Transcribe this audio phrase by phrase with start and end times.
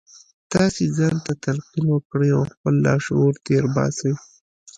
[0.53, 4.11] تاسې ځان ته تلقین وکړئ او خپل لاشعور تېر باسئ